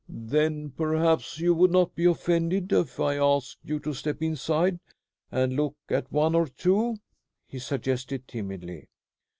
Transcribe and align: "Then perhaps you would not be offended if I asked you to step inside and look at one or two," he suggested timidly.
"Then 0.09 0.71
perhaps 0.71 1.39
you 1.39 1.53
would 1.53 1.69
not 1.69 1.93
be 1.93 2.05
offended 2.05 2.73
if 2.73 2.99
I 2.99 3.17
asked 3.17 3.59
you 3.63 3.79
to 3.81 3.93
step 3.93 4.19
inside 4.23 4.79
and 5.31 5.53
look 5.55 5.75
at 5.89 6.11
one 6.11 6.33
or 6.33 6.47
two," 6.47 6.95
he 7.47 7.59
suggested 7.59 8.27
timidly. 8.27 8.87